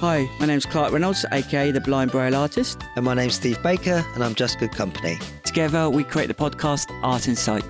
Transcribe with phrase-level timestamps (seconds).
[0.00, 2.80] Hi, my name's Clark Reynolds, aka the Blind Braille Artist.
[2.94, 5.18] And my name's Steve Baker, and I'm Just Good Company.
[5.42, 7.64] Together, we create the podcast Art in Sight.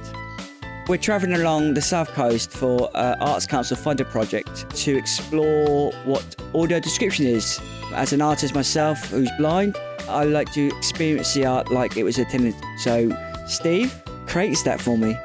[0.89, 6.37] We're travelling along the south coast for uh, Arts Council Funded project to explore what
[6.55, 7.59] audio description is.
[7.95, 9.75] As an artist myself who's blind,
[10.07, 12.55] I like to experience the art like it was attended.
[12.77, 13.11] So,
[13.47, 15.17] Steve creates that for me.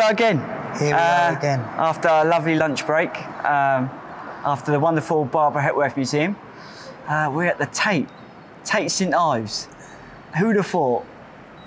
[0.00, 0.38] We are again.
[0.78, 1.60] Here we are again.
[1.76, 3.90] After a lovely lunch break, um,
[4.46, 6.36] after the wonderful Barbara Hepworth Museum,
[7.06, 8.08] uh, we're at the Tate,
[8.64, 9.68] Tate St Ives.
[10.38, 11.04] Who'd have thought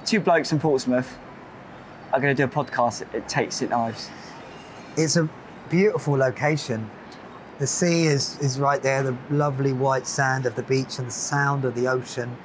[0.03, 1.15] two blokes in Portsmouth
[2.11, 4.09] are going to do a podcast at Tate St Ives?
[4.97, 5.29] It's a
[5.69, 6.89] beautiful location.
[7.59, 11.11] The sea is, is right there, the lovely white sand of the beach and the
[11.11, 12.35] sound of the ocean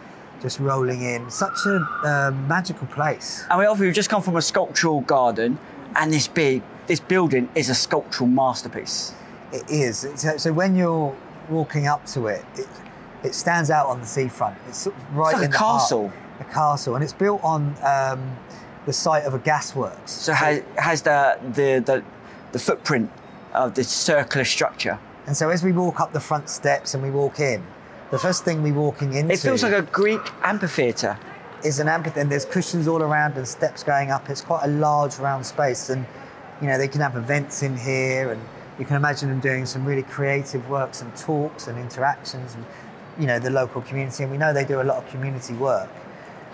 [0.43, 1.31] just rolling in.
[1.31, 3.45] Such a uh, magical place.
[3.49, 5.59] And we obviously we've just come from a sculptural garden,
[5.99, 9.15] and this big, this building is a sculptural masterpiece.
[9.53, 10.05] It is.
[10.05, 11.15] It's, so when you're
[11.49, 12.67] walking up to it, it,
[13.25, 14.57] it stands out on the seafront.
[14.69, 16.13] It's sort of right It's like in a the heart- castle.
[16.41, 18.37] a castle, and it's built on um,
[18.87, 20.09] the site of a gasworks.
[20.09, 22.05] So has, has the, the the
[22.53, 23.11] the footprint
[23.53, 24.99] of this circular structure.
[25.27, 27.63] And so as we walk up the front steps and we walk in,
[28.11, 31.19] the first thing we walking into It feels like a Greek amphitheatre.
[31.65, 34.29] Is an amphitheatre and there's cushions all around and steps going up.
[34.31, 36.07] It's quite a large round space and
[36.61, 38.41] you know they can have events in here and
[38.79, 42.65] you can imagine them doing some really creative works and talks and interactions and
[43.19, 45.91] you know the local community and we know they do a lot of community work.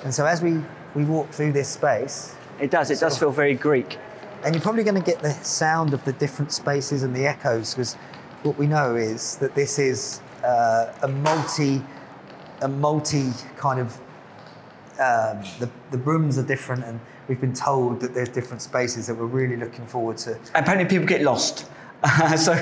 [0.05, 0.61] And so as we,
[0.95, 2.91] we walk through this space, It does.
[2.91, 3.99] It does feel very Greek.
[4.45, 7.75] and you're probably going to get the sound of the different spaces and the echoes
[7.75, 7.95] because
[8.43, 11.83] what we know is that this is uh, a multi
[12.61, 13.99] a multi kind of
[15.01, 19.15] um, the, the rooms are different and we've been told that there's different spaces that
[19.15, 21.67] we're really looking forward to Apparently, people get lost.
[22.37, 22.55] so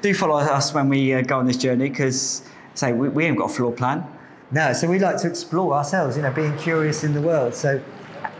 [0.00, 2.42] do follow us when we uh, go on this journey because,
[2.74, 4.04] say, we, we haven't got a floor plan.
[4.50, 7.80] no so we like to explore ourselves you know being curious in the world so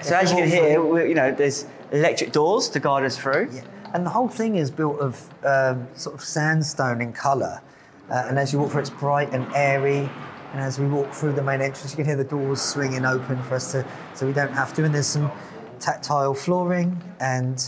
[0.02, 3.50] So as you can hear, you know, there's electric doors to guide us through.
[3.52, 3.62] Yeah.
[3.92, 7.60] And the whole thing is built of um, sort of sandstone in colour.
[8.10, 10.08] Uh, and as you walk through, it's bright and airy.
[10.52, 13.40] And as we walk through the main entrance, you can hear the doors swinging open
[13.44, 14.84] for us to, so we don't have to.
[14.84, 15.30] And there's some
[15.78, 17.00] tactile flooring.
[17.20, 17.62] And,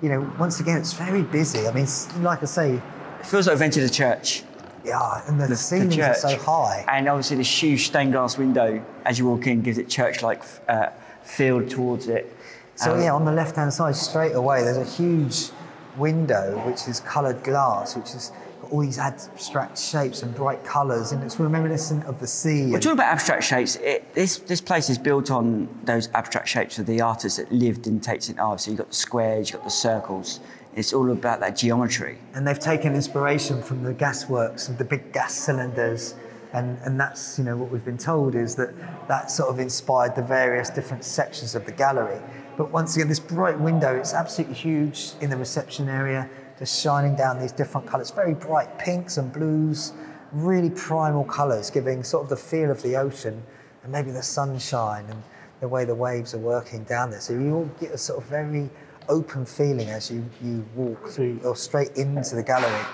[0.00, 1.66] you know, once again, it's very busy.
[1.66, 1.86] I mean,
[2.22, 2.74] like I say,
[3.20, 4.44] It feels like we've entered a church.
[4.84, 6.08] yeah, and the, The, the ceilings church.
[6.24, 6.84] are so high.
[6.88, 10.86] And obviously, this huge stained glass window as you walk in gives it church-like uh,
[11.22, 12.34] feel towards it.
[12.76, 15.50] So Um, yeah, on the left-hand side, straight away, there's a huge
[15.98, 18.32] window which is coloured glass, which got
[18.70, 22.66] all these abstract shapes and bright colours, and it's reminiscent of the sea.
[22.66, 23.76] We're and- talking about abstract shapes.
[23.76, 27.86] It, this this place is built on those abstract shapes of the artists that lived
[27.86, 28.64] in Tate St Ives.
[28.64, 30.40] So you've got the squares, you've got the circles.
[30.74, 32.16] It's all about that geometry.
[32.34, 36.14] and they've taken inspiration from the gasworks and the big gas cylinders
[36.54, 38.74] and, and that's you know what we've been told is that
[39.08, 42.20] that sort of inspired the various different sections of the gallery
[42.56, 46.28] but once again this bright window it's absolutely huge in the reception area
[46.62, 49.92] just shining down these different colors very bright pinks and blues
[50.30, 53.42] really primal colors giving sort of the feel of the ocean
[53.82, 55.20] and maybe the sunshine and
[55.60, 58.28] the way the waves are working down there so you all get a sort of
[58.28, 58.70] very
[59.08, 62.86] open feeling as you, you walk through or straight into the gallery.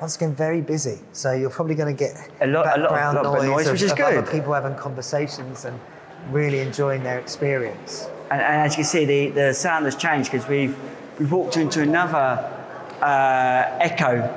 [0.00, 0.98] Once again, very busy.
[1.12, 3.66] So you're probably going to get A lot- a lot of- background of noise, noise,
[3.66, 5.78] of, which is of other people having conversations and
[6.30, 8.08] really enjoying their experience.
[8.30, 10.74] And, and as you can see, the, the sound has changed because we've
[11.18, 12.61] we've walked into another
[13.02, 14.32] uh, echo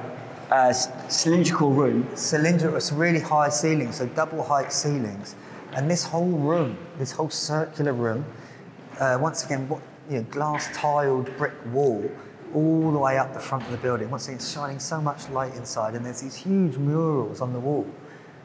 [0.52, 2.08] uh, cylindrical room.
[2.16, 5.36] Cylindrical, it's really high ceilings, so double height ceilings.
[5.74, 8.26] And this whole room, this whole circular room,
[9.00, 12.10] uh, once again, what, you know, glass tiled brick wall
[12.54, 14.10] all the way up the front of the building.
[14.10, 17.60] Once again, it's shining so much light inside, and there's these huge murals on the
[17.60, 17.86] wall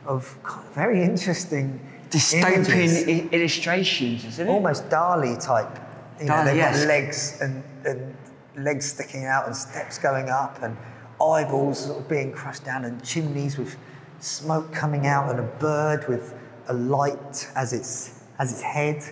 [0.07, 0.37] of
[0.75, 1.79] very interesting
[2.11, 3.07] Dystopian.
[3.07, 4.51] I- illustrations, isn't it?
[4.51, 5.79] almost Dali type.
[6.19, 6.81] You know, they've yes.
[6.81, 8.17] got legs and, and
[8.65, 10.77] legs sticking out and steps going up and
[11.23, 13.77] eyeballs sort of being crushed down and chimneys with
[14.21, 16.35] smoke coming out and a bird with
[16.69, 19.03] a light as its as its head.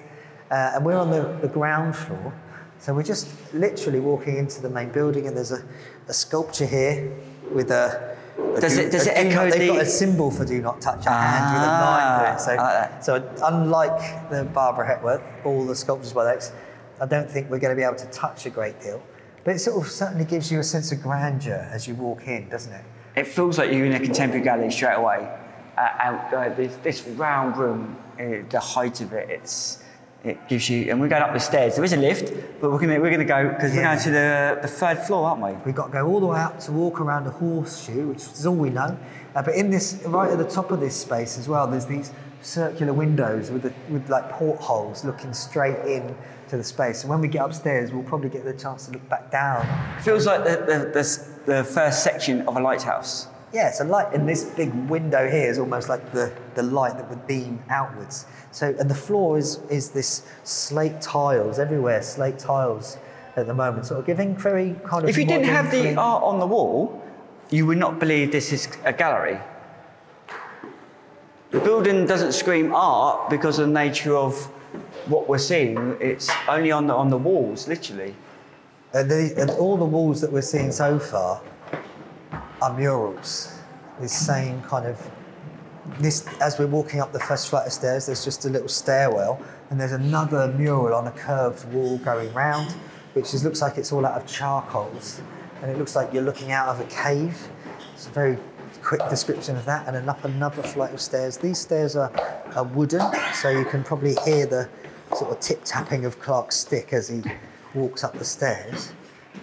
[0.51, 2.33] Uh, and we're on the, the ground floor.
[2.79, 5.63] So we're just literally walking into the main building and there's a,
[6.09, 7.13] a sculpture here
[7.53, 8.17] with a,
[8.57, 10.81] a Does it- does it do echo not- They've got a symbol for do not
[10.81, 12.37] touch a hand with a line Ah.
[12.39, 16.53] So, like so unlike the Barbara Hepworth, all the sculptures by Lex,
[17.01, 19.03] I don't think we're going to be able to touch a great deal.
[19.45, 22.49] But it sort of certainly gives you a sense of grandeur as you walk in,
[22.49, 22.85] doesn't it?
[23.17, 25.29] It feels like you're in a contemporary gallery straight away.
[25.77, 29.83] Uh, and uh, this, this round room, uh, the height of it, it's
[30.25, 31.77] it gives you, and we're going up the stairs.
[31.77, 34.59] There is a lift, but we're gonna we're gonna go because we're going to the
[34.63, 35.53] the third floor, aren't we?
[35.65, 38.45] We've got to go all the way up to walk around a horseshoe, which is
[38.45, 38.99] all we know.
[39.37, 42.11] Uh, but in this, right at the top of this space as well, there's these
[42.43, 46.17] circular windows with, the, with like portholes looking straight in
[46.49, 47.03] to the space.
[47.03, 49.67] And when we get upstairs, we'll probably get the chance to look back down.
[49.99, 53.29] It feels like the the, the, the first section of a lighthouse.
[53.53, 57.09] Yeah, so light in this big window here is almost like the, the light that
[57.09, 58.27] would beam outwards.
[58.51, 62.99] So, and the floor is, is this slate tiles everywhere, slate tiles
[63.37, 65.09] at the moment, sort of giving very kind of.
[65.09, 67.03] If you didn't have the art on the wall,
[67.51, 69.39] you would not believe this is a gallery.
[71.51, 74.53] The building doesn't scream art because of the nature of
[75.09, 75.97] what we're seeing.
[76.01, 78.15] It's only on the on the walls, literally.
[78.95, 81.43] And, the, and all the walls that we're seeing so far
[82.63, 83.59] are murals.
[84.01, 85.11] This same kind of
[85.99, 89.41] this as we're walking up the first flight of stairs, there's just a little stairwell,
[89.71, 92.73] and there's another mural on a curved wall going round,
[93.15, 95.21] which is, looks like it's all out of charcoals,
[95.63, 97.49] and it looks like you're looking out of a cave.
[97.95, 98.39] It's a very
[98.83, 101.39] quick description of that, and then up another flight of stairs.
[101.39, 102.13] These stairs are,
[102.55, 103.03] are wooden,
[103.33, 104.69] so you can probably hear the
[105.19, 107.23] sort of tip tapping of Clark's stick as he
[107.75, 108.93] walks up the stairs.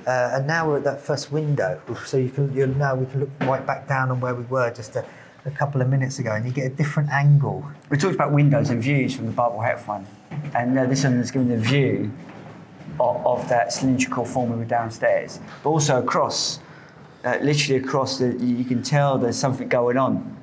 [0.08, 3.20] Uh, and now we're at that first window, so you can you're, now we can
[3.22, 5.06] look right back down on where we were just a,
[5.46, 7.66] a couple of minutes ago, and you get a different angle.
[7.90, 10.06] We talked about windows and views from the Bible Health one,
[10.54, 12.12] and uh, this one is giving the view
[13.00, 16.60] of, of that cylindrical form we were downstairs, but also across,
[17.24, 18.20] uh, literally across.
[18.20, 20.38] The, you you can tell there's something going on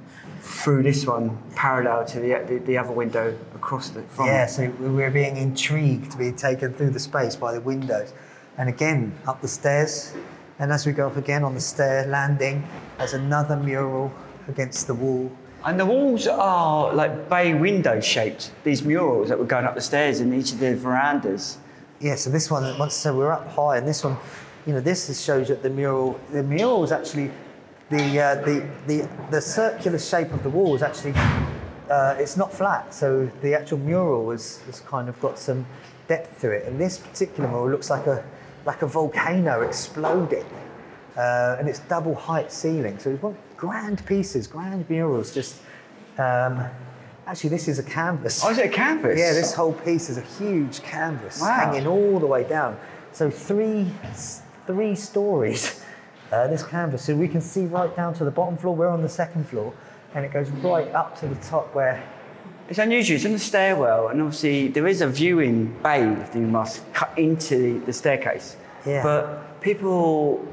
[0.53, 4.27] through this one, parallel to the the, the other window across the from.
[4.27, 8.13] Yeah, so we- we're being intrigued to be taken through the space by the windows,
[8.59, 10.13] and again up the stairs,
[10.59, 12.63] and as we go up again on the stair landing,
[12.99, 14.13] there's another mural
[14.49, 15.31] against the wall.
[15.65, 18.51] And the walls are like bay window shaped.
[18.65, 21.59] These murals that were going up the stairs in each of the verandas.
[22.01, 24.17] Yeah, so this one, once so we're up high, and this one,
[24.67, 27.31] you know, this shows that the mural, the mural is actually,
[27.93, 31.13] the, uh, the, the, the circular shape of the wall is actually,
[31.91, 32.93] uh, it's not flat.
[32.95, 35.67] So the actual mural has, has kind of got some
[36.09, 36.67] depth to it.
[36.67, 38.25] And this particular mural looks like a,
[38.65, 40.47] like a volcano exploding.
[41.17, 42.99] Uh, and it's double height ceiling.
[42.99, 45.61] So we've got grand pieces, grand murals, just,
[46.19, 46.65] um,
[47.27, 48.43] actually this is a canvas.
[48.43, 49.19] Oh, is it a canvas?
[49.19, 51.49] Yeah, this whole piece is a huge canvas Wow.
[51.53, 52.79] hanging all the way down.
[53.13, 53.87] So three,
[54.67, 55.85] three stories.
[56.33, 58.75] Uh, this canvas, so we can see right down to the bottom floor.
[58.75, 59.75] We're on the second floor,
[60.15, 62.03] and it goes right up to the top where.
[62.71, 63.17] It's unusual.
[63.17, 67.13] It's in the stairwell, and obviously there is a viewing bay if you must cut
[67.19, 68.57] into the, the staircase.
[68.87, 69.03] Yeah.
[69.03, 70.49] But people,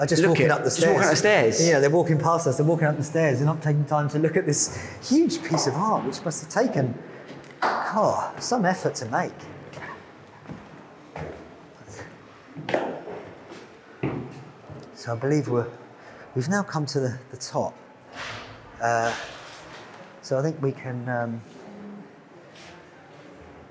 [0.00, 1.04] are just Look walking it, up the stairs.
[1.04, 1.68] up the stairs.
[1.68, 2.56] Yeah, they're walking past us.
[2.56, 3.38] They're walking up the stairs.
[3.38, 6.66] They're not taking time to look at this huge piece of art, which must have
[6.66, 6.98] taken,
[7.62, 9.32] oh, some effort to make.
[15.00, 15.66] So I believe we're,
[16.34, 17.74] we've now come to the, the top.
[18.82, 19.14] Uh,
[20.20, 21.08] so I think we can.
[21.08, 21.40] Um,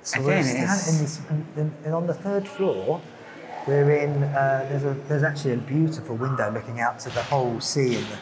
[0.01, 2.99] so we're Again, in this, and, and on the third floor,
[3.67, 4.23] we're in.
[4.23, 8.05] Uh, there's a there's actually a beautiful window looking out to the whole sea and
[8.07, 8.19] the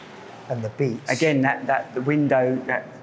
[0.50, 1.00] and the beach.
[1.08, 2.97] again, that, that the window that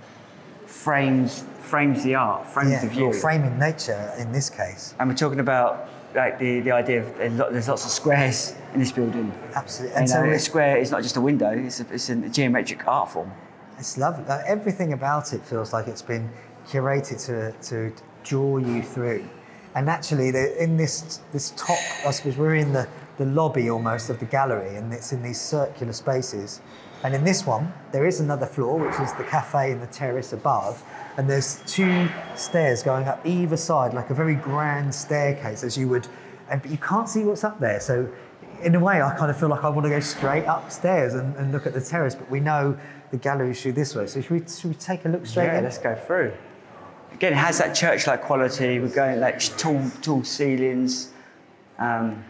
[0.67, 3.13] frames frames the art, frames yeah, the view.
[3.13, 4.94] framing nature in this case.
[5.00, 8.91] and we're talking about like the, the idea of there's, lots of squares in this
[8.91, 9.34] building.
[9.53, 9.95] Absolutely.
[9.95, 12.88] And And so a square is not just a window; it's a, it's a geometric
[12.88, 13.31] art form.
[13.77, 14.24] it's lovely.
[14.25, 16.29] Like, everything about it feels like it's been
[16.67, 17.93] curated to to
[18.24, 19.27] draw you through.
[19.75, 24.10] And actually, the, in this this top, I suppose we're in the, the lobby almost
[24.10, 26.62] of the gallery, and it's in these circular spaces.
[27.05, 30.33] And in this one, there is another floor, which is the cafe and the terrace
[30.33, 30.83] above.
[31.17, 35.88] And there's two stairs going up either side, like a very grand staircase, as you
[35.88, 36.07] would.
[36.50, 37.79] And but you can't see what's up there.
[37.79, 38.09] So,
[38.63, 41.35] in a way, I kind of feel like I want to go straight upstairs and,
[41.35, 42.15] and look at the terrace.
[42.15, 42.75] But we know
[43.12, 44.07] the gallery is through this way.
[44.07, 45.63] So should we, should we take a look straight yeah, in?
[45.63, 46.33] let's go through.
[47.13, 48.79] Again, it has that church-like quality.
[48.79, 51.12] We're going like tall, tall ceilings.
[51.77, 52.24] Um,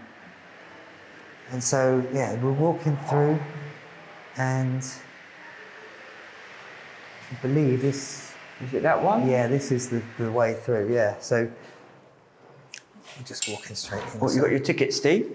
[1.51, 3.39] And so, yeah, we're walking through,
[4.37, 4.83] and
[7.31, 9.27] I believe this, is it that one?
[9.27, 11.15] yeah, this is the, the way through, yeah.
[11.19, 11.49] So,
[13.17, 14.19] we're just walking straight in.
[14.19, 15.31] What, you got your ticket, Steve?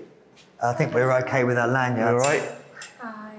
[0.63, 2.23] I think we're okay with our You lanyards.
[2.23, 2.43] all right?
[2.99, 3.33] Hi.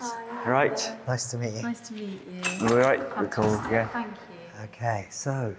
[0.00, 0.50] Hi.
[0.50, 0.92] Right.
[1.06, 1.62] Nice to meet you.
[1.62, 2.20] Nice to meet
[2.60, 2.66] you.
[2.66, 3.00] You all right?
[3.18, 3.88] We're cool, yeah.
[3.88, 4.64] Thank you.
[4.64, 5.54] Okay, so,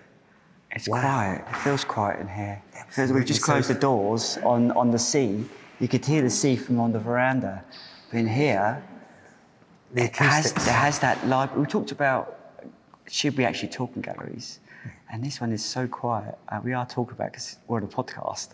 [0.71, 1.01] It's Wow.
[1.01, 1.43] quiet.
[1.49, 2.61] It feels quiet in here.
[2.71, 3.15] Because Absolutely.
[3.15, 5.45] we've just closed the doors on, on the sea.
[5.79, 7.63] You could hear the sea from on the veranda.
[8.11, 8.81] But in here,
[9.93, 11.55] the it has, it has that live.
[11.55, 12.39] We talked about
[13.07, 14.59] should we actually talk in galleries?
[15.11, 16.37] And this one is so quiet.
[16.49, 18.49] Uh, we are talking about because we're on a podcast,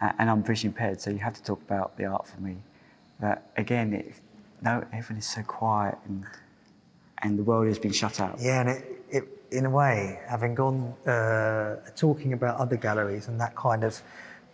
[0.00, 2.56] uh, and I'm visually impaired, so you have to talk about the art for me.
[3.20, 4.14] But again, it,
[4.62, 6.24] no, everyone is so quiet, and
[7.22, 8.38] and the world has been shut out.
[8.40, 13.40] Yeah, and it, it in a way, having gone uh, talking about other galleries and
[13.40, 14.00] that kind of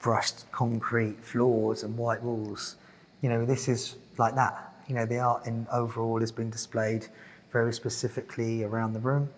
[0.01, 2.77] brushed concrete floors and white walls,
[3.21, 4.74] you know, this is like that.
[4.87, 7.07] You know, the art in overall has been displayed
[7.53, 9.29] very specifically around the room.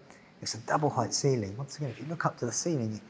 [0.43, 1.57] It's a double height ceiling.
[1.57, 3.01] Once again, if you look up to the ceiling,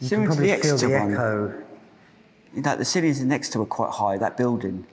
[0.00, 1.12] you Similar can to the probably feel the one.
[1.12, 2.76] echo.
[2.78, 4.16] The ceilings next to are quite high.
[4.18, 4.86] That building.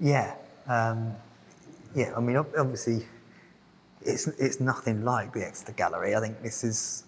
[0.00, 0.34] Yeah,
[0.66, 1.12] um,
[1.94, 2.12] yeah.
[2.16, 3.06] I mean, obviously,
[4.02, 6.14] it's it's nothing like the Exeter Gallery.
[6.14, 7.04] I think this is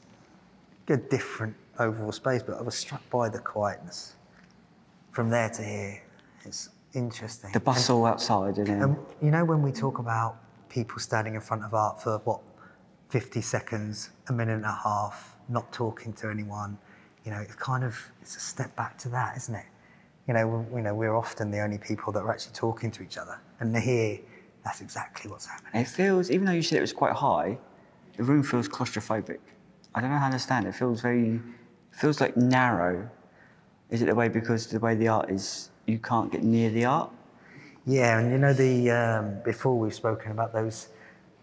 [0.89, 4.15] a different overall space, but I was struck by the quietness
[5.13, 6.03] from there to here.
[6.45, 7.53] It's interesting.
[7.53, 10.37] The bustle outside, and then And you know, when we talk about
[10.69, 12.41] people standing in front of art for what,
[13.09, 16.79] 50 seconds, a minute and a half, not talking to anyone,
[17.25, 19.67] you know, it's kind of it's a step back to that, isn't it?
[20.29, 23.03] You know, we, you know, we're often the only people that are actually talking to
[23.03, 24.21] each other, and here,
[24.65, 25.83] that's exactly what's happening.
[25.83, 26.31] it feels.
[26.31, 27.59] Even though you said it was quite high,
[28.17, 29.39] the room feels claustrophobic.
[29.95, 30.71] I don't know how to understand it.
[30.71, 31.41] It feels very,
[31.91, 33.11] feels like narrow.
[33.91, 36.85] Is it the way because the way the art is, you can't get near the
[36.85, 37.11] art?
[37.87, 40.89] Yeah, and you know the um, before we've spoken about those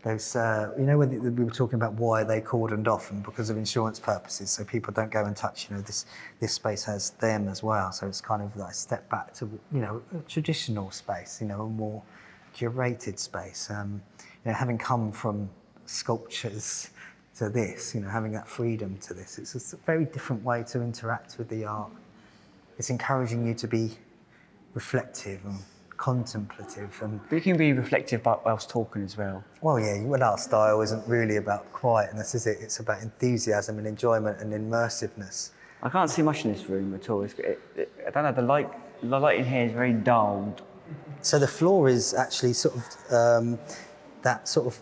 [0.03, 3.49] those uh, you know when we were talking about why they cordoned off and because
[3.49, 5.67] of insurance purposes, so people don't go and touch.
[5.69, 6.05] You know this
[6.39, 9.45] this space has them as well, so it's kind of like a step back to
[9.73, 12.01] you know a traditional space, you know a more
[12.55, 13.69] curated space.
[13.69, 14.01] Um,
[14.45, 15.49] you know, having come from
[15.85, 16.91] sculptures
[17.37, 20.81] to this, you know, having that freedom to this, it's a very different way to
[20.81, 21.91] interact with the art.
[22.77, 23.91] It's encouraging you to be
[24.81, 25.57] reflective and
[25.97, 29.43] contemplative and But you can be reflective but whilst talking as well.
[29.61, 33.87] well yeah well our style isn't really about quietness is it it's about enthusiasm and
[33.87, 35.37] enjoyment and immersiveness
[35.81, 37.21] I can't see much in this room at all.
[37.21, 38.31] It's, it, it, I don't know.
[38.31, 38.67] The light,
[39.03, 40.63] the light in here is very dulled.
[41.21, 42.83] so the floor is actually sort of
[43.19, 43.59] um,
[44.23, 44.73] that sort of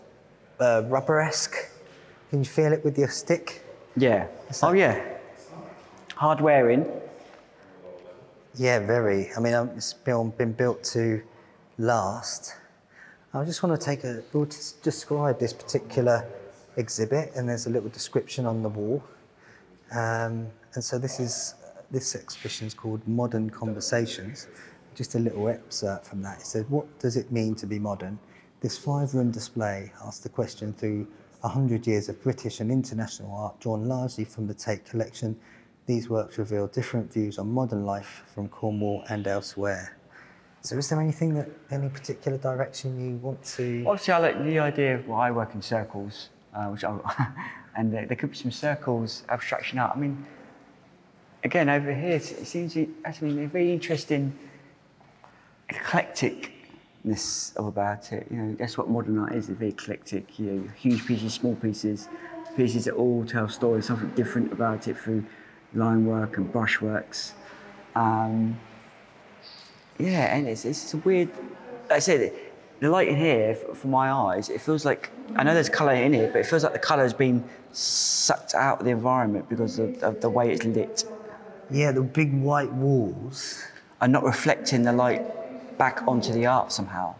[0.66, 1.56] uh, rubber-esque
[2.30, 3.46] can you feel it with your stick
[4.06, 4.26] Yeah.
[4.62, 4.96] Oh yeah.
[6.24, 6.82] Hard wearing.
[8.56, 11.22] Yeah very i mean um, it's been, been built to
[11.78, 12.54] last
[13.34, 16.26] i just want to take a we'll just describe this particular
[16.76, 19.02] exhibit and there's a little description on the wall
[19.92, 21.54] Um, and so this is
[21.90, 24.48] this exhibition is called Modern Conversations.
[24.94, 26.40] Just a little excerpt from that.
[26.40, 28.18] It says, "What does it mean to be modern?"
[28.60, 31.08] This five-room display asks the question through
[31.44, 35.38] a hundred years of British and international art, drawn largely from the Tate collection.
[35.86, 39.96] These works reveal different views on modern life from Cornwall and elsewhere.
[40.62, 43.84] So, is there anything that any particular direction you want to?
[43.86, 46.98] Obviously, I like the idea of well, I work in circles, uh, which I,
[47.76, 49.96] and there, there could be some circles abstraction art.
[49.96, 50.26] I mean,
[51.44, 54.36] again over here, it seems to- mean, a very interesting
[55.70, 58.26] eclecticness about it.
[58.28, 59.48] You know, that's what modern art is.
[59.48, 60.36] It's very eclectic.
[60.40, 62.08] You know, huge pieces, small pieces,
[62.56, 65.24] pieces that all tell stories, something different about it through
[65.76, 67.32] line work and brushworks.
[67.94, 68.58] Um,
[69.98, 71.30] yeah, and it's, it's a weird.
[71.88, 72.32] Like I said,
[72.80, 76.14] the light in here, for my eyes, it feels like I know there's colour in
[76.14, 79.78] it, but it feels like the colour has been sucked out of the environment because
[79.78, 81.04] of, of the way it's lit
[81.70, 83.62] Yeah, the big white walls.
[83.98, 87.14] Are not reflecting the light back onto the art somehow.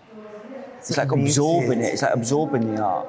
[0.77, 1.27] It's like muted.
[1.27, 1.95] absorbing it.
[1.95, 3.09] It's like absorbing the art.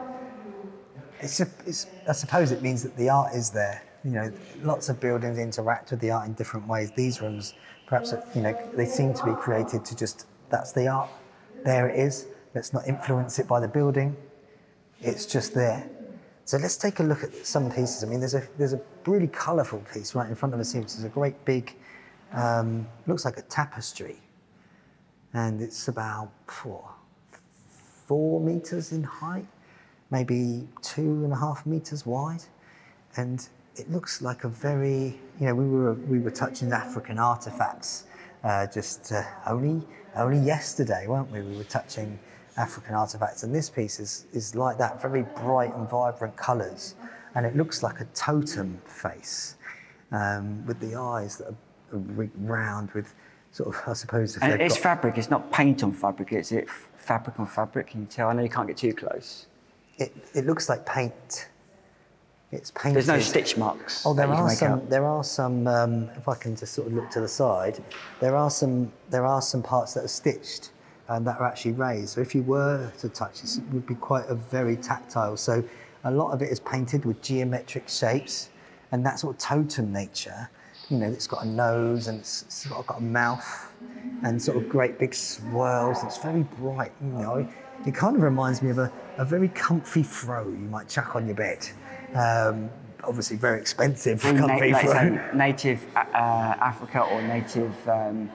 [1.20, 3.84] It's, a, it's, I suppose it means that the art is there.
[4.04, 6.92] You know, lots of buildings interact with the art in different ways.
[6.96, 7.54] These rooms,
[7.88, 11.10] perhaps, you know, they seem to be created to just, that's the art.
[11.66, 12.28] There it is.
[12.54, 14.16] Let's not influence it by the building.
[15.02, 15.90] It's just there.
[16.46, 18.04] So let's take a look at some pieces.
[18.04, 20.82] I mean, there's a, there's a really colourful piece right in front of us here.
[20.82, 21.76] There's a great big,
[22.34, 24.18] um, looks like a tapestry.
[25.34, 26.90] And it's about four,
[28.06, 29.46] four meters in height,
[30.10, 32.44] maybe two and a half meters wide,
[33.18, 33.48] and
[33.78, 38.06] it looks like a very, you know, we were we were touching African artifacts
[38.44, 39.82] uh, just uh, only
[40.16, 41.42] only yesterday, weren't we?
[41.42, 42.20] We were touching
[42.58, 46.96] African artifacts, and this piece is is like that, very bright and vibrant colours,
[47.36, 49.56] and it looks like a totem face
[50.12, 53.14] um, with the eyes that are round with.
[53.54, 55.18] Sort of, I suppose, And it's got- fabric.
[55.18, 56.32] It's not paint on fabric.
[56.32, 57.88] It's it fabric on fabric.
[57.88, 58.28] Can you tell?
[58.28, 59.48] I know you can't get too close.
[59.98, 61.48] it, it looks like paint.
[62.52, 62.96] It's painted.
[62.96, 64.06] There's no stitch marks.
[64.06, 64.72] Oh, there that you can are some.
[64.72, 64.90] out.
[64.90, 65.68] There are some.
[65.68, 67.84] Um, if I can just sort of look to the side,
[68.22, 68.92] there are some.
[69.10, 70.72] There are some parts that are stitched
[71.10, 72.10] and that are actually raised.
[72.10, 75.38] So if you were to touch this, it would be quite a very tactile.
[75.38, 75.64] So
[76.04, 78.50] a lot of it is painted with geometric shapes
[78.92, 80.50] and that sort of totem nature.
[80.90, 83.74] You know, it's got a nose and it's sort of got a mouth
[84.24, 86.04] and sort of great big swirls.
[86.04, 87.48] It's very bright, you know.
[87.86, 91.26] It kind of reminds me of a, a very comfy throw you might chuck on
[91.26, 91.68] your bed.
[92.16, 92.70] Um,
[93.04, 96.00] obviously, very expensive Na- like native uh,
[96.60, 98.30] Africa or native um,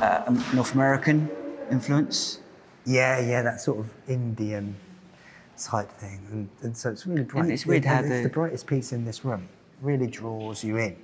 [0.00, 1.28] uh, um, North American
[1.70, 2.40] influence.
[2.86, 4.74] Yeah, yeah, that sort of Indian
[5.62, 6.20] type thing.
[6.32, 7.50] And, and so it's really bright.
[7.50, 9.48] it's weird Yeah, how the- the brightest piece in this room.
[9.82, 10.96] Really draws you in.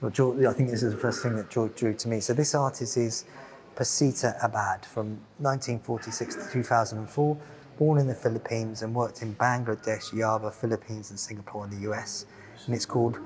[0.00, 0.10] Well,
[0.48, 2.18] I think this is the first thing that George drew to me.
[2.20, 3.24] So this artist is
[3.76, 7.36] Pacita Abad from 1946 to 2004,
[7.82, 12.26] born in the Philippines and worked in Bangladesh, Java, Philippines, and Singapore in the US.
[12.64, 13.18] And it's called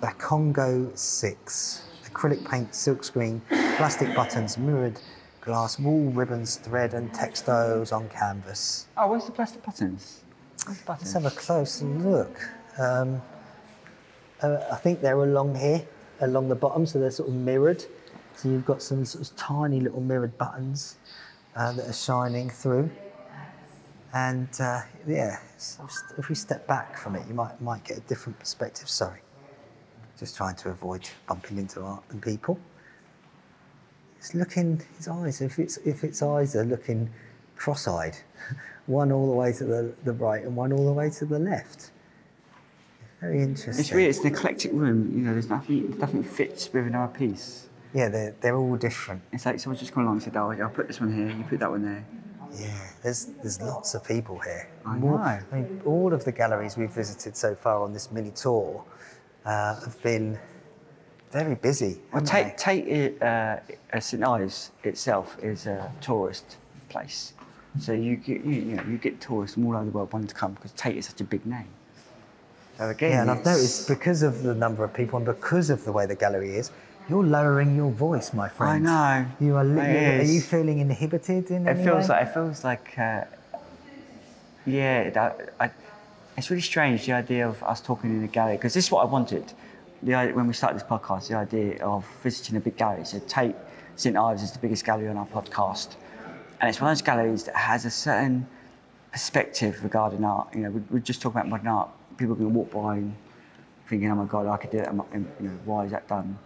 [0.00, 1.82] the Congo 6.
[2.08, 3.40] Acrylic paint, silkscreen,
[3.76, 5.00] plastic buttons, mirrored
[5.40, 8.86] glass, wool, ribbons, thread, and textiles on canvas.
[8.96, 10.22] Oh, where's the plastic buttons?
[10.58, 12.48] The Let's have a close look.
[12.78, 13.20] Um,
[14.40, 15.84] uh, I think they're along here,
[16.20, 17.84] along the bottom, so they're sort of mirrored.
[18.36, 20.94] So you've got some sort of tiny little mirrored buttons
[21.56, 22.88] uh, that are shining through.
[24.14, 28.00] And uh, yeah, so if we step back from it, you might might get a
[28.02, 28.88] different perspective.
[28.88, 29.20] Sorry,
[30.18, 32.60] just trying to avoid bumping into art and people.
[34.18, 35.40] It's looking his eyes.
[35.40, 37.10] If its if its eyes are looking
[37.56, 38.16] cross-eyed,
[38.86, 41.40] one all the way to the, the right and one all the way to the
[41.40, 41.90] left.
[43.20, 43.80] Very interesting.
[43.80, 45.10] It's really it's an eclectic room.
[45.12, 47.68] You know, there's nothing nothing fits with another piece.
[47.92, 49.22] Yeah, they're, they're all different.
[49.32, 51.36] It's like someone's just come along and said, "Oh, I'll put this one here.
[51.36, 52.04] You put that one there."
[52.58, 52.68] Yeah,
[53.02, 54.68] there's there's lots of people here.
[54.86, 55.16] I know.
[55.16, 58.84] I mean, all of the galleries we've visited so far on this mini tour
[59.44, 60.38] uh, have been
[61.30, 62.00] very busy.
[62.12, 62.56] Well, Tate.
[62.56, 63.56] Tate uh,
[63.92, 66.56] uh, St Ives itself is a tourist
[66.88, 67.32] place,
[67.80, 70.28] so you get you, you know you get tourists from all over the world wanting
[70.28, 71.68] to come because Tate is such a big name.
[72.78, 75.84] So again, Yeah, and I've noticed because of the number of people and because of
[75.84, 76.70] the way the gallery is,
[77.08, 78.88] you're lowering your voice, my friend.
[78.88, 79.26] I know.
[79.40, 79.64] You are.
[79.64, 79.80] Li-
[80.20, 82.14] are you feeling inhibited in It feels way?
[82.16, 83.24] like it feels like uh,
[84.66, 85.10] yeah.
[85.10, 85.70] That, I,
[86.36, 89.02] it's really strange the idea of us talking in a gallery because this is what
[89.02, 89.52] I wanted.
[90.02, 93.04] The idea, when we started this podcast, the idea of visiting a big gallery.
[93.04, 93.54] So Tate
[93.96, 95.94] St Ives is the biggest gallery on our podcast,
[96.60, 98.46] and it's one of those galleries that has a certain
[99.12, 100.48] perspective regarding art.
[100.54, 101.88] You know, we, we just talk about modern art.
[102.16, 103.14] People can walk by and
[103.88, 106.38] thinking, "Oh my God, I could do that." and, You know, why is that done?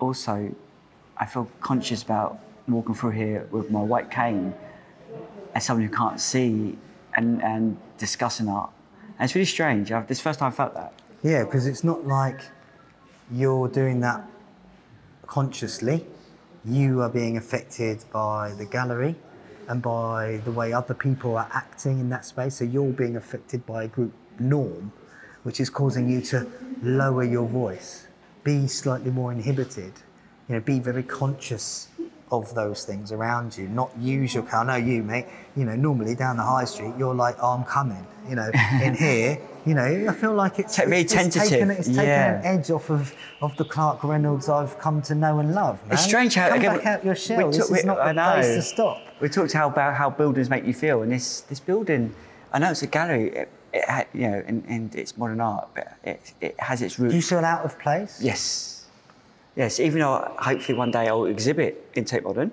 [0.00, 0.54] Also,
[1.16, 4.54] I feel conscious about walking through here with my white cane
[5.54, 6.78] as someone who can't see
[7.14, 8.70] and, and discussing art.
[9.18, 9.92] And it's really strange.
[9.92, 10.94] I've, this is the first time I felt that.
[11.22, 12.40] Yeah, because it's not like
[13.30, 14.24] you're doing that
[15.26, 16.06] consciously.
[16.64, 19.16] You are being affected by the gallery
[19.68, 22.56] and by the way other people are acting in that space.
[22.56, 24.92] So you're being affected by a group norm,
[25.42, 26.46] which is causing you to
[26.82, 28.06] lower your voice,
[28.44, 29.92] be slightly more inhibited,
[30.48, 31.88] you know, be very conscious
[32.32, 34.60] of those things around you, not use your car.
[34.68, 35.26] I know you, mate.
[35.56, 38.06] You know, normally down the high street, you're like, oh, I'm coming.
[38.28, 38.50] You know,
[38.82, 42.38] in here, you know, I feel like it's, very it's, it's taken, it's taken yeah.
[42.38, 45.82] an edge off of, of the Clark Reynolds I've come to know and love.
[45.84, 45.94] Man.
[45.94, 47.38] It's strange how come again, back out your shell.
[47.38, 48.98] we this took- is we- not I the place to stop.
[49.20, 52.14] We talked how about how buildings make you feel, and this this building,
[52.52, 55.68] I know it's a gallery, it, it ha- you know, and, and it's modern art,
[55.74, 57.12] but it, it has its roots.
[57.12, 58.20] Do you feel out of place?
[58.22, 58.86] Yes.
[59.56, 62.50] Yes, even though hopefully one day I'll exhibit in Tate Modern,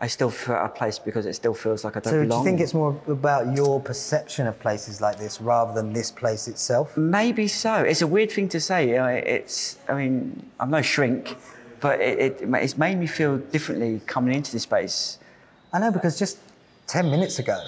[0.00, 2.36] I still feel out of place because it still feels like I don't So do
[2.36, 6.48] you think it's more about your perception of places like this rather than this place
[6.48, 6.96] itself?
[6.96, 7.76] Maybe so.
[7.76, 8.88] It's a weird thing to say.
[8.90, 11.36] You know, it's, I mean, I'm no shrink,
[11.80, 15.18] but it, it, it's made me feel differently coming into this space.
[15.72, 16.38] I know because just
[16.88, 17.58] 10 minutes ago,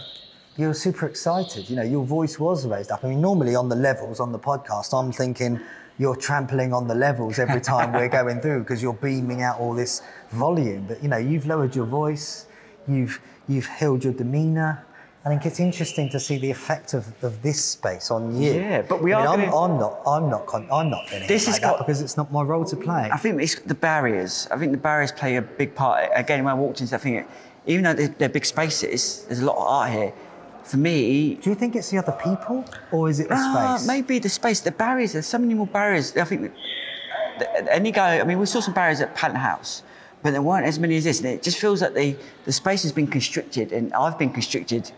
[0.56, 1.68] you were super excited.
[1.68, 3.04] You know, your voice was raised up.
[3.04, 5.60] I mean, normally on the levels on the podcast, I'm thinking
[5.98, 9.74] you're trampling on the levels every time we're going through because you're beaming out all
[9.74, 10.86] this volume.
[10.88, 12.46] But, you know, you've lowered your voice,
[12.88, 14.82] you've, you've held your demeanour.
[15.24, 18.52] I think it's interesting to see the effect of, of this space on you.
[18.52, 20.00] Yeah, but we I mean, are I'm, gonna- I'm not.
[20.06, 20.46] I'm not.
[20.46, 23.10] Con- I'm not feeling This like that got- because it's not my role to play.
[23.12, 24.46] I think it's the barriers.
[24.52, 26.10] I think the barriers play a big part.
[26.14, 27.26] Again, when I walked into that thing,
[27.66, 30.12] even though they're, they're big spaces, there's a lot of art here.
[30.66, 33.86] For me, Do you think it's the other people or is it the Ah, space?
[33.86, 35.12] maybe the space, the barriers.
[35.12, 36.16] There's so many more barriers.
[36.16, 36.52] I think
[37.70, 38.20] any guy.
[38.20, 39.82] I mean, we saw some barriers at Pallant House,
[40.22, 41.20] but there weren't as many as this.
[41.20, 44.90] And it just feels like the the space has been constricted, and I've been constricted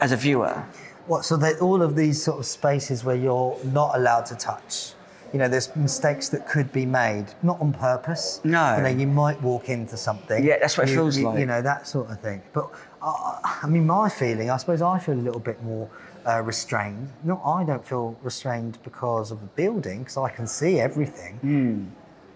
[0.00, 0.64] as a viewer.
[1.06, 4.92] What, so that all of these sort of spaces where you're not allowed to touch,
[5.32, 8.40] you know, there's mistakes that could be made, not on purpose.
[8.44, 8.76] No.
[8.76, 10.44] You know, you might walk into something.
[10.44, 11.40] Yeah, that's what it feels you, like.
[11.40, 12.40] You know, that sort of thing.
[12.52, 12.70] But
[13.02, 15.90] uh, I mean, my feeling, I suppose I feel a little bit more
[16.26, 17.10] uh, restrained.
[17.24, 21.38] No, I don't feel restrained because of the building, because I can see everything.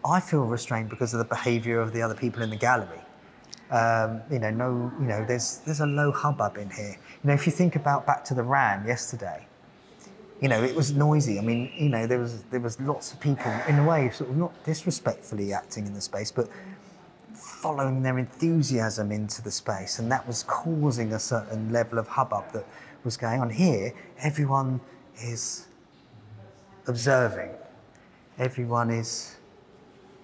[0.04, 3.00] I feel restrained because of the behaviour of the other people in the gallery.
[3.70, 6.96] Um, you know, no, you know, there's there's a low hubbub in here.
[7.22, 9.46] You know, if you think about back to the Ram yesterday,
[10.40, 11.38] you know, it was noisy.
[11.38, 14.30] I mean, you know, there was there was lots of people in a way, sort
[14.30, 16.48] of not disrespectfully acting in the space, but
[17.36, 22.52] following their enthusiasm into the space, and that was causing a certain level of hubbub
[22.52, 22.66] that
[23.04, 23.50] was going on.
[23.50, 24.80] Here, everyone
[25.22, 25.66] is
[26.86, 27.50] observing.
[28.38, 29.36] Everyone is,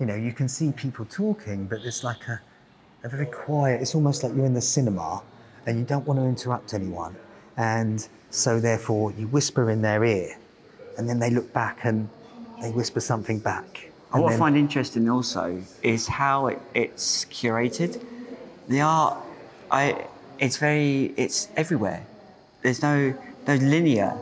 [0.00, 2.40] you know, you can see people talking, but it's like a,
[3.04, 3.80] a very quiet.
[3.80, 5.22] It's almost like you're in the cinema,
[5.66, 7.14] and you don't want to interrupt anyone,
[7.56, 10.36] and so therefore you whisper in their ear,
[10.98, 12.08] and then they look back and
[12.60, 13.91] they whisper something back.
[14.12, 18.04] And what I find interesting also is how it, it's curated.
[18.68, 19.16] The art,
[19.70, 20.06] I,
[20.38, 22.04] it's very, it's everywhere.
[22.62, 23.14] There's no,
[23.46, 24.18] no linear,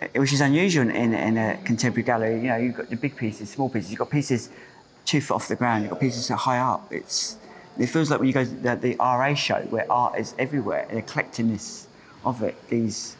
[0.00, 2.36] eh, which is unusual in, in a contemporary gallery.
[2.36, 3.90] You know, you've got the big pieces, small pieces.
[3.90, 4.48] You've got pieces
[5.04, 5.82] two foot off the ground.
[5.82, 6.92] You've got pieces that high up.
[6.92, 7.36] It's,
[7.78, 10.86] it feels like when you go to the, the RA show where art is everywhere,
[10.88, 11.86] the eclecticness
[12.24, 12.54] of it.
[12.68, 13.16] These,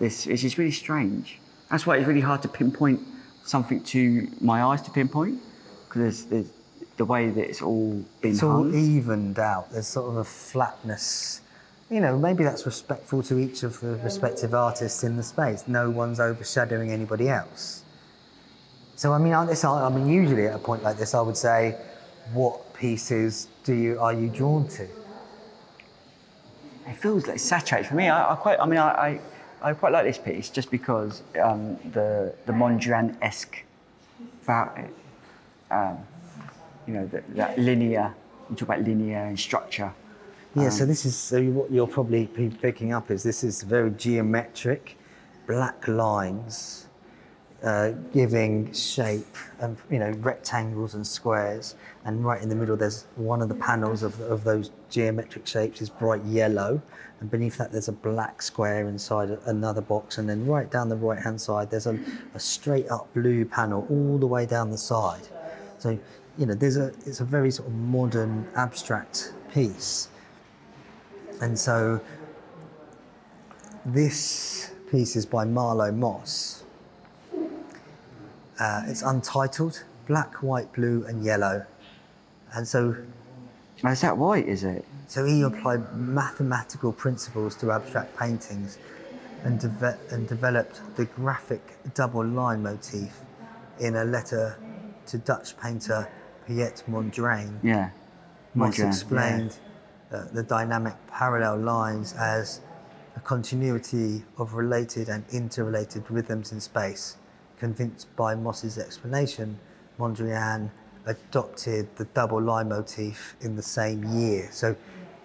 [0.00, 1.38] this, it's just really strange.
[1.70, 3.00] That's why it's really hard to pinpoint
[3.44, 5.40] something to my eyes to pinpoint
[5.86, 6.50] because there's, there's
[6.96, 9.70] the way that it's all been it's all evened out.
[9.72, 11.40] There's sort of a flatness.
[11.90, 15.68] You know, maybe that's respectful to each of the respective artists in the space.
[15.68, 17.82] No one's overshadowing anybody else.
[18.96, 21.36] So I mean, on this, I mean, usually at a point like this, I would
[21.36, 21.76] say,
[22.32, 24.84] what pieces do you are you drawn to?
[26.86, 28.08] It feels like saturated for me.
[28.08, 28.58] I, I quite.
[28.60, 29.20] I mean, I, I,
[29.64, 33.64] I quite like this piece just because um, the the Mondrian esque
[34.42, 34.94] about it.
[35.70, 35.98] Um,
[36.86, 38.14] you know, that, that linear.
[38.50, 39.90] You talk about linear and structure.
[40.54, 44.98] Yeah, so this is so what you're probably picking up is this is very geometric,
[45.46, 46.86] black lines,
[47.62, 51.74] uh, giving shape and you know rectangles and squares,
[52.04, 55.82] and right in the middle there's one of the panels of, of those geometric shapes
[55.82, 56.80] is bright yellow,
[57.20, 60.96] and beneath that there's a black square inside another box, and then right down the
[60.96, 61.98] right hand side there's a,
[62.34, 65.28] a straight up blue panel all the way down the side.
[65.78, 65.98] So
[66.38, 70.08] you know there's a it's a very sort of modern abstract piece.
[71.40, 72.00] And so
[73.84, 76.62] this piece is by Marlow Moss.
[78.58, 81.66] Uh, it's untitled, black, white, blue, and yellow.
[82.54, 82.96] And so,
[83.86, 84.46] Is that white?
[84.48, 84.84] Is it?
[85.08, 88.78] so he applied mathematical principles to abstract paintings
[89.44, 89.62] and,
[90.10, 91.60] and developed the graphic
[91.94, 93.20] double line motif
[93.80, 94.58] in a letter
[95.06, 96.08] to Dutch painter
[96.46, 97.58] Piet Mondrian.
[97.62, 97.90] Yeah.
[98.54, 98.88] Moss Mondrian, yeah.
[98.88, 99.58] explained
[100.12, 102.60] uh, the dynamic parallel lines as
[103.16, 107.16] a continuity of related and interrelated rhythms in space.
[107.58, 109.58] Convinced by Moss's explanation,
[109.98, 110.70] Mondrian
[111.06, 114.48] adopted the double line motif in the same year.
[114.50, 114.76] So,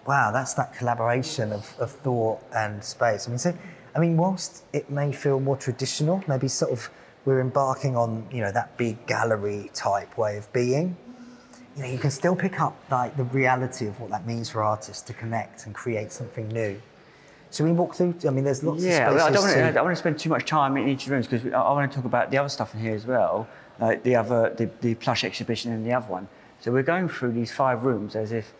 [0.07, 3.27] wow, that's that collaboration of, of thought and space.
[3.27, 3.53] I mean, so,
[3.95, 6.89] I mean, whilst it may feel more traditional, maybe sort of
[7.25, 10.95] we're embarking on, you know, that big gallery type way of being
[11.79, 14.61] you know, you can still pick up like the reality of what that means for
[14.61, 16.81] artists to connect and create something new.
[17.51, 18.15] Should we walk through?
[18.27, 19.65] I mean, there's lots Yeah, of spaces I don't want to.
[19.65, 21.71] I don't want to spend too much time in each of the rooms because I
[21.71, 23.47] want to talk about the other stuff in here as well,
[23.79, 26.27] like the other, the, the plush exhibition and the other one.
[26.61, 28.53] So we're going through these five rooms as if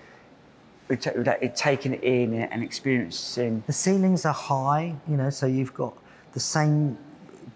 [0.88, 3.64] we're, we're taking it in and experiencing.
[3.68, 5.94] The ceilings are high, you know, so you've got
[6.34, 6.98] the same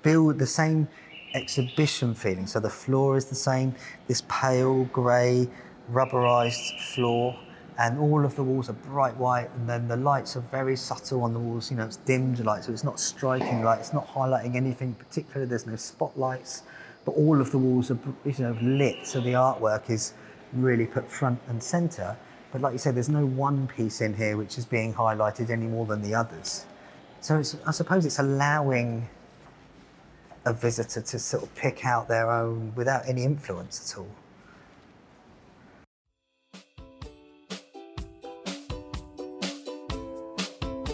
[0.01, 0.87] build, the same
[1.33, 2.45] exhibition feeling.
[2.47, 3.73] So the floor is the same,
[4.07, 5.47] this pale grey
[5.91, 7.37] rubberized floor,
[7.79, 11.23] and all of the walls are bright white, and then the lights are very subtle
[11.23, 11.71] on the walls.
[11.71, 13.79] You know, it's dimmed light, so it's not striking light.
[13.79, 15.45] It's not highlighting anything particular.
[15.47, 16.63] There's no spotlights,
[17.05, 20.13] but all of the walls are you know lit, so the artwork is
[20.53, 22.15] really put front and center.
[22.51, 25.65] But like you said, there's no one piece in here which is being highlighted any
[25.65, 26.65] more than the others.
[27.21, 29.09] So I suppose it's allowing
[30.45, 34.07] a visitor to sort of pick out their own without any influence at all.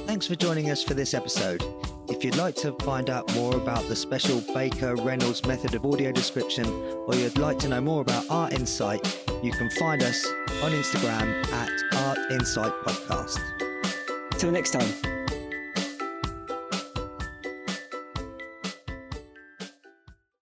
[0.05, 1.63] Thanks for joining us for this episode.
[2.09, 6.11] If you'd like to find out more about the special Baker Reynolds method of audio
[6.11, 6.65] description,
[7.05, 9.05] or you'd like to know more about Art Insight,
[9.43, 10.25] you can find us
[10.63, 11.69] on Instagram at
[12.07, 13.39] Art Insight Podcast.
[14.39, 15.08] Till next time.